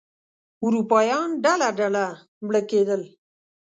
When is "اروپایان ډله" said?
0.63-1.67